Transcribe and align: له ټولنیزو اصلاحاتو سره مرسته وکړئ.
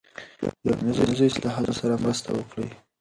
له 0.65 0.71
ټولنیزو 0.95 1.25
اصلاحاتو 1.31 1.73
سره 1.81 2.01
مرسته 2.03 2.29
وکړئ. 2.33 2.67